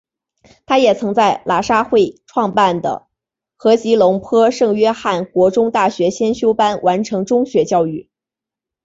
[0.65, 3.05] 他也曾在喇沙会创办的
[3.55, 8.09] 和吉隆坡圣约翰国中大学先修班完成中学教育。